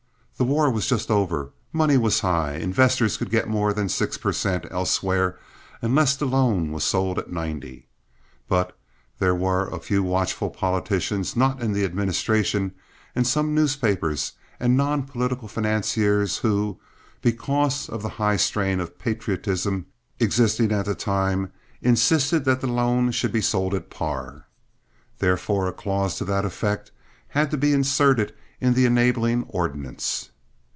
The 0.37 0.45
war 0.47 0.71
was 0.71 0.87
just 0.87 1.11
over. 1.11 1.51
Money 1.71 1.97
was 1.97 2.21
high. 2.21 2.53
Investors 2.55 3.15
could 3.15 3.29
get 3.29 3.47
more 3.47 3.73
than 3.73 3.87
six 3.87 4.17
per 4.17 4.33
cent. 4.33 4.65
elsewhere 4.71 5.37
unless 5.83 6.15
the 6.15 6.25
loan 6.25 6.71
was 6.71 6.83
sold 6.83 7.19
at 7.19 7.31
ninety. 7.31 7.85
But 8.47 8.75
there 9.19 9.35
were 9.35 9.67
a 9.69 9.77
few 9.77 10.01
watchful 10.01 10.49
politicians 10.49 11.35
not 11.35 11.61
in 11.61 11.73
the 11.73 11.85
administration, 11.85 12.71
and 13.13 13.27
some 13.27 13.53
newspapers 13.53 14.31
and 14.59 14.75
non 14.75 15.03
political 15.03 15.47
financiers 15.47 16.37
who, 16.39 16.79
because 17.21 17.87
of 17.87 18.01
the 18.01 18.09
high 18.09 18.37
strain 18.37 18.79
of 18.79 18.97
patriotism 18.97 19.85
existing 20.19 20.71
at 20.71 20.85
the 20.85 20.95
time, 20.95 21.51
insisted 21.83 22.45
that 22.45 22.61
the 22.61 22.67
loan 22.67 23.11
should 23.11 23.31
be 23.31 23.41
sold 23.41 23.75
at 23.75 23.91
par. 23.91 24.47
Therefore 25.19 25.67
a 25.67 25.71
clause 25.71 26.15
to 26.15 26.25
that 26.25 26.45
effect 26.45 26.89
had 27.27 27.51
to 27.51 27.57
be 27.57 27.73
inserted 27.73 28.33
in 28.59 28.73
the 28.73 28.85
enabling 28.85 29.43
ordinance. 29.47 30.29